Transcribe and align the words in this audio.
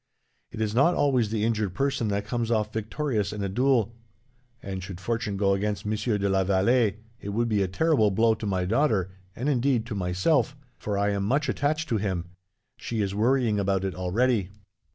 It 0.51 0.61
is 0.61 0.73
not 0.73 0.95
always 0.95 1.29
the 1.29 1.43
injured 1.43 1.75
person 1.75 2.07
that 2.07 2.25
comes 2.25 2.49
off 2.49 2.73
victorious 2.73 3.31
in 3.31 3.43
a 3.43 3.49
duel; 3.49 3.93
and, 4.59 4.83
should 4.83 4.99
fortune 4.99 5.37
go 5.37 5.53
against 5.53 5.85
Monsieur 5.85 6.17
de 6.17 6.27
la 6.27 6.43
Vallee, 6.43 6.95
it 7.19 7.29
would 7.29 7.47
be 7.47 7.61
a 7.61 7.67
terrible 7.67 8.09
blow 8.09 8.33
to 8.33 8.47
my 8.47 8.65
daughter, 8.65 9.11
and 9.35 9.47
indeed 9.47 9.85
to 9.85 9.93
myself, 9.93 10.57
for 10.79 10.97
I 10.97 11.11
am 11.11 11.23
much 11.23 11.47
attached 11.49 11.87
to 11.89 11.97
him. 11.97 12.25
She 12.77 12.99
is 13.03 13.13
worrying 13.13 13.59
about 13.59 13.85
it, 13.85 13.93
already. 13.93 14.49